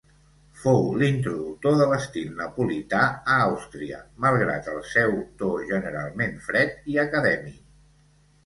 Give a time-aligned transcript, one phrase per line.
[0.59, 3.01] Fou l'introductor de l'estil napolità
[3.33, 7.63] a Àustria, malgrat el seu to generalment fred i acadèmic.